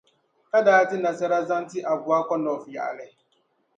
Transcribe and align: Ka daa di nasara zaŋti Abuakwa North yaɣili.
Ka 0.51 0.59
daa 0.65 0.83
di 0.89 0.97
nasara 1.03 1.39
zaŋti 1.47 1.79
Abuakwa 1.91 2.37
North 2.43 2.67
yaɣili. 2.73 3.07